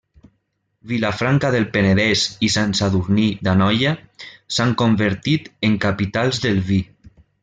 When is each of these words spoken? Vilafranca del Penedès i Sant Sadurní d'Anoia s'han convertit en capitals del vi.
Vilafranca 0.91 1.49
del 1.55 1.65
Penedès 1.75 2.23
i 2.47 2.49
Sant 2.53 2.73
Sadurní 2.79 3.25
d'Anoia 3.47 3.91
s'han 4.55 4.73
convertit 4.83 5.51
en 5.69 5.77
capitals 5.85 6.41
del 6.47 6.63
vi. 6.71 6.79